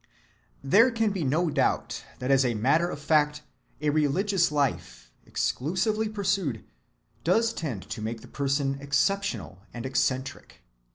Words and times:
There 0.63 0.89
can 0.89 1.11
be 1.11 1.23
no 1.23 1.51
doubt 1.51 2.03
that 2.17 2.31
as 2.31 2.43
a 2.43 2.55
matter 2.55 2.89
of 2.89 2.99
fact 2.99 3.43
a 3.81 3.91
religious 3.91 4.51
life, 4.51 5.11
exclusively 5.27 6.09
pursued, 6.09 6.65
does 7.23 7.53
tend 7.53 7.83
to 7.91 8.01
make 8.01 8.21
the 8.21 8.27
person 8.27 8.79
exceptional 8.81 9.61
and 9.75 9.85
eccentric. 9.85 10.63